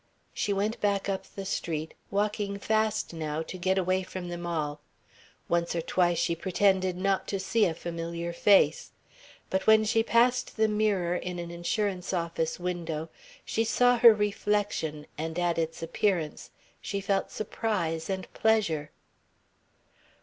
[0.33, 4.81] She went back up the street, walking fast now to get away from them all.
[5.47, 8.93] Once or twice she pretended not to see a familiar face.
[9.51, 13.09] But when she passed the mirror in an insurance office window,
[13.45, 16.49] she saw her reflection and at its appearance
[16.81, 18.89] she felt surprise and pleasure.